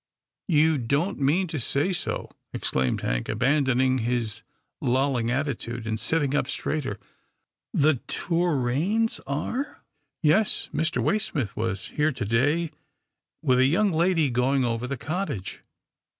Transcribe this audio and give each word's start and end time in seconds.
"You 0.47 0.79
don't 0.79 1.19
mean 1.19 1.45
to 1.49 1.59
say 1.59 1.93
so?" 1.93 2.31
exclaimed 2.55 3.01
Hank, 3.01 3.29
abandoning 3.29 3.99
his 3.99 4.41
lolling 4.81 5.29
attitude, 5.29 5.85
and 5.85 5.99
sitting 5.99 6.33
up 6.33 6.47
straighter," 6.47 6.99
The 7.85 7.99
Torraines 8.07 9.19
are?"" 9.27 9.83
Yes, 10.23 10.69
Mr. 10.73 11.03
Waysmith 11.03 11.55
was 11.55 11.89
here 11.89 12.11
to 12.13 12.25
day 12.25 12.71
with 13.43 13.59
a 13.59 13.65
young 13.67 13.91
lady 13.91 14.31
going 14.31 14.65
over 14.65 14.87
the 14.87 14.97
cottage. 14.97 15.61